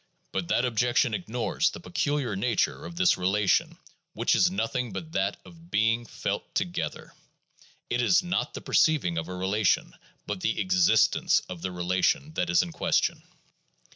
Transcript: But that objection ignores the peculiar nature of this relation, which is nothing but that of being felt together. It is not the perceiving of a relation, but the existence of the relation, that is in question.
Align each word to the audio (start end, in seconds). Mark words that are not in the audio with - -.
But 0.31 0.47
that 0.47 0.65
objection 0.65 1.13
ignores 1.13 1.69
the 1.69 1.79
peculiar 1.79 2.35
nature 2.35 2.85
of 2.85 2.95
this 2.95 3.19
relation, 3.19 3.77
which 4.13 4.33
is 4.33 4.49
nothing 4.49 4.91
but 4.91 5.11
that 5.11 5.37
of 5.45 5.69
being 5.69 6.07
felt 6.07 6.55
together. 6.55 7.13
It 7.87 8.01
is 8.01 8.23
not 8.23 8.55
the 8.55 8.61
perceiving 8.61 9.19
of 9.19 9.27
a 9.27 9.35
relation, 9.35 9.93
but 10.25 10.41
the 10.41 10.59
existence 10.59 11.43
of 11.47 11.61
the 11.61 11.71
relation, 11.71 12.33
that 12.33 12.49
is 12.49 12.63
in 12.63 12.71
question. 12.71 13.21